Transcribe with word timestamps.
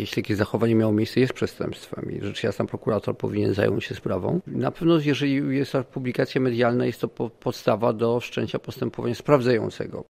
jeśli 0.00 0.20
jakieś 0.20 0.36
zachowanie 0.36 0.74
miało 0.74 0.92
miejsce, 0.92 1.20
jest 1.20 1.32
przestępstwem 1.32 2.12
i 2.12 2.24
rzecz 2.24 2.42
jasna 2.42 2.64
prokurator 2.64 3.16
powinien 3.16 3.54
zająć 3.54 3.84
się 3.84 3.94
sprawą. 3.94 4.40
Na 4.46 4.70
pewno, 4.70 4.98
jeżeli 4.98 5.56
jest 5.56 5.72
publikacja 5.92 6.40
medialna, 6.40 6.86
jest 6.86 7.00
to 7.00 7.08
podstawa 7.30 7.92
do 7.92 8.20
wszczęcia 8.20 8.58
postępowania 8.58 9.14
sprawdzającego. 9.14 10.04